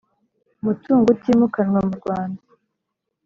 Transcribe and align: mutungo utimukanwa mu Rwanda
mutungo 0.63 1.07
utimukanwa 1.15 1.79
mu 1.87 1.93
Rwanda 1.99 2.41